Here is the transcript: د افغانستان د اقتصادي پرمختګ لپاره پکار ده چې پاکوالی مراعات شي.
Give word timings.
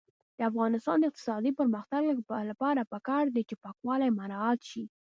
د 0.37 0.39
افغانستان 0.49 0.97
د 0.99 1.03
اقتصادي 1.07 1.51
پرمختګ 1.59 2.01
لپاره 2.59 2.89
پکار 2.93 3.25
ده 3.35 3.41
چې 3.49 3.55
پاکوالی 3.63 4.09
مراعات 4.19 4.59
شي. 4.69 4.83